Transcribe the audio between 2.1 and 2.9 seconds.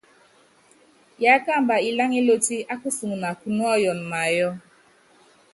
ílotí á